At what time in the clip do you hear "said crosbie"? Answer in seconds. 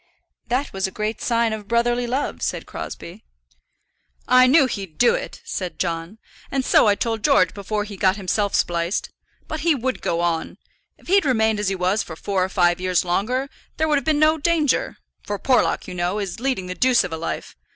2.41-3.23